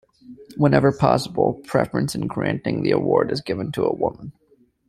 Whenever 0.57 0.91
possible, 0.91 1.61
preference 1.67 2.15
in 2.15 2.25
granting 2.25 2.81
the 2.81 2.89
award 2.89 3.31
is 3.31 3.39
given 3.39 3.71
to 3.71 3.83
a 3.85 3.93
woman. 3.93 4.31